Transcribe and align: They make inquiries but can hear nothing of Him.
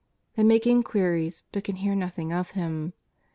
They 0.35 0.41
make 0.41 0.65
inquiries 0.65 1.43
but 1.51 1.63
can 1.63 1.75
hear 1.75 1.93
nothing 1.93 2.33
of 2.33 2.49
Him. 2.57 2.93